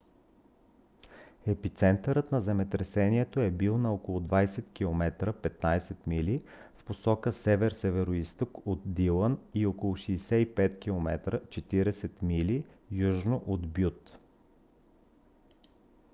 [1.47, 6.41] епицентърът на земетресението е бил на около 20 км 15 мили
[6.77, 14.17] в посока север-североизток от дилън и около 65 км 40 мили южно от бют